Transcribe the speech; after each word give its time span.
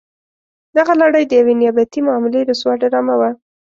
دغه 0.77 0.93
لړۍ 1.01 1.23
د 1.27 1.31
یوې 1.39 1.53
نیابتي 1.61 1.99
معاملې 2.07 2.39
رسوا 2.49 2.73
ډرامه 2.81 3.15
وه. 3.19 3.29